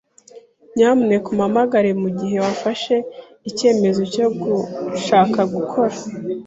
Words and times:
Nyamuneka 0.75 1.27
umpamagare 1.29 1.89
mugihe 2.03 2.37
wafashe 2.45 2.95
icyemezo 3.49 4.01
cyo 4.13 4.25
gushaka 4.39 5.39
gukora. 5.53 5.93